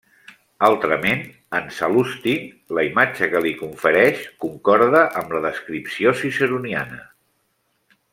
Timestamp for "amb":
5.21-5.37